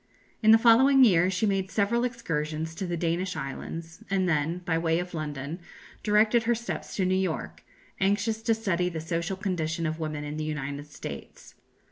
[0.41, 4.75] In the following year she made several excursions to the Danish islands, and then, by
[4.79, 5.59] way of London,
[6.01, 7.61] directed her steps to New York,
[7.99, 11.53] anxious to study the social condition of women in the United States.